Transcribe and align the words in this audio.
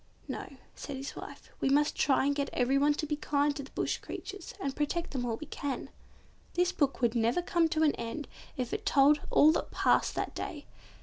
"No," 0.27 0.55
said 0.73 0.97
his 0.97 1.15
wife, 1.15 1.51
"we 1.59 1.69
must 1.69 1.95
try 1.95 2.25
and 2.25 2.33
get 2.33 2.49
everyone 2.53 2.95
to 2.95 3.05
be 3.05 3.15
kind 3.15 3.55
to 3.55 3.61
the 3.61 3.69
bush 3.69 3.99
creatures, 3.99 4.55
and 4.59 4.75
protect 4.75 5.11
them 5.11 5.25
all 5.27 5.37
we 5.37 5.45
can." 5.45 5.91
This 6.55 6.71
book 6.71 7.01
would 7.01 7.13
never 7.13 7.43
come 7.43 7.69
to 7.69 7.83
an 7.83 7.91
end 7.97 8.27
if 8.57 8.73
it 8.73 8.83
told 8.83 9.21
all 9.29 9.51
that 9.51 9.69
passed 9.69 10.15
that 10.15 10.33
day. 10.33 10.65